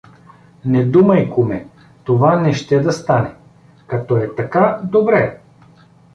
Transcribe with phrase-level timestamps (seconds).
[0.71, 1.65] —Не думай, куме…
[2.03, 3.33] Това не ще да стане…—
[3.87, 5.41] Като е така, добре.